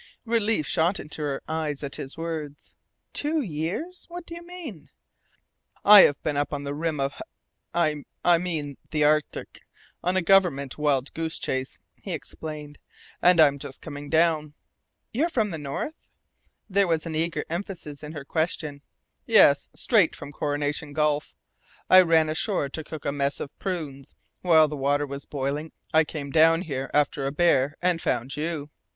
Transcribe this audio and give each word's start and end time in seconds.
Relief 0.25 0.65
shot 0.65 0.99
into 0.99 1.21
her 1.21 1.43
eyes 1.47 1.83
at 1.83 1.95
his 1.97 2.17
words. 2.17 2.73
"Two 3.13 3.39
years? 3.39 4.05
What 4.09 4.25
do 4.25 4.33
you 4.33 4.43
mean?" 4.43 4.89
"I've 5.85 6.19
been 6.23 6.35
up 6.37 6.51
along 6.51 6.63
the 6.63 6.73
rim 6.73 6.99
of 6.99 7.13
h 7.75 8.01
I 8.25 8.37
mean 8.39 8.77
the 8.89 9.03
Arctic, 9.03 9.61
on 10.03 10.17
a 10.17 10.23
government 10.23 10.79
wild 10.79 11.13
goose 11.13 11.37
chase," 11.37 11.77
he 12.01 12.13
explained. 12.13 12.79
"And 13.21 13.39
I'm 13.39 13.59
just 13.59 13.83
coming 13.83 14.09
down." 14.09 14.55
"You're 15.13 15.29
from 15.29 15.51
the 15.51 15.59
North?" 15.59 16.09
There 16.67 16.87
was 16.87 17.05
an 17.05 17.13
eager 17.13 17.45
emphasis 17.47 18.01
in 18.01 18.13
her 18.13 18.25
question. 18.25 18.81
"Yes. 19.27 19.69
Straight 19.75 20.15
from 20.15 20.31
Coronation 20.31 20.93
Gulf. 20.93 21.35
I 21.91 22.01
ran 22.01 22.27
ashore 22.27 22.69
to 22.69 22.83
cook 22.83 23.05
a 23.05 23.11
mess 23.11 23.39
of 23.39 23.55
prunes. 23.59 24.15
While 24.41 24.67
the 24.67 24.75
water 24.77 25.05
was 25.05 25.25
boiling 25.27 25.71
I 25.93 26.05
came 26.05 26.31
down 26.31 26.63
here 26.63 26.89
after 26.91 27.27
a 27.27 27.31
bear, 27.31 27.77
and 27.83 28.01
found 28.01 28.35
YOU! 28.35 28.71